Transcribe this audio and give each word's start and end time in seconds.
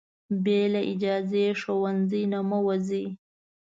بې 0.43 0.59
له 0.73 0.81
اجازې 0.91 1.45
له 1.51 1.55
ښوونځي 1.61 2.23
نه 2.33 2.39
مه 2.49 2.59
وځئ. 2.65 3.05